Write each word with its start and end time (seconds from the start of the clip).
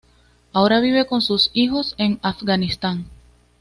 Ahora 0.51 0.79
vive 0.79 1.05
con 1.05 1.21
sus 1.21 1.51
hijos 1.53 1.93
en 1.99 2.17
Afganistán. 2.23 3.05